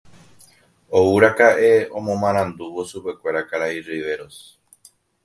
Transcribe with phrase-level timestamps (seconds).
[0.99, 4.37] Ouraka'e omomarandúvo chupekuéra karai Riveros.